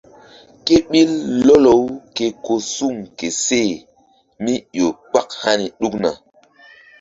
[0.65, 1.11] Ké ɓil
[1.47, 3.71] lɔkɔ-u ke ko suŋ ke seh
[4.43, 6.11] mí ƴo kpak hani ɗukna.